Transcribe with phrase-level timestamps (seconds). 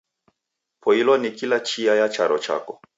[0.79, 2.81] Poilwa ni kila chia ya charo chako.